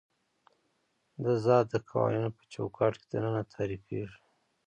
[1.23, 4.17] د ذات د قوانینو په چوکاټ کې دننه تعریفېږي.